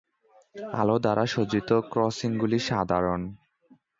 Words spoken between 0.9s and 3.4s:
দ্বারা সজ্জিত ক্রসিংগুলি সাধারণ।